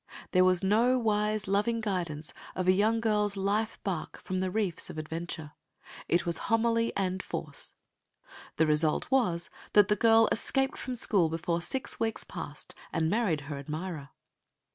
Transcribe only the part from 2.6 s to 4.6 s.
a young girl's life barque from the